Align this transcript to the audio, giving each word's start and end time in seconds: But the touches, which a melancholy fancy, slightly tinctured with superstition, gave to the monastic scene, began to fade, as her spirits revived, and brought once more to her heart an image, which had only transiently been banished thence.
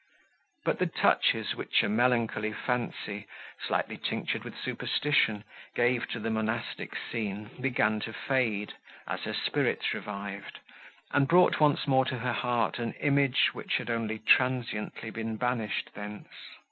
But 0.65 0.79
the 0.79 0.87
touches, 0.87 1.53
which 1.53 1.83
a 1.83 1.87
melancholy 1.87 2.53
fancy, 2.53 3.27
slightly 3.67 3.97
tinctured 3.97 4.43
with 4.43 4.57
superstition, 4.57 5.43
gave 5.75 6.07
to 6.09 6.19
the 6.19 6.31
monastic 6.31 6.95
scene, 6.95 7.51
began 7.61 7.99
to 7.99 8.11
fade, 8.11 8.73
as 9.05 9.21
her 9.25 9.35
spirits 9.35 9.93
revived, 9.93 10.57
and 11.11 11.27
brought 11.27 11.59
once 11.59 11.85
more 11.85 12.05
to 12.05 12.17
her 12.17 12.33
heart 12.33 12.79
an 12.79 12.93
image, 12.93 13.51
which 13.53 13.77
had 13.77 13.91
only 13.91 14.17
transiently 14.17 15.11
been 15.11 15.35
banished 15.35 15.91
thence. 15.93 16.29